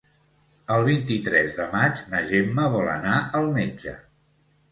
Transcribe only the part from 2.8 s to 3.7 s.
anar al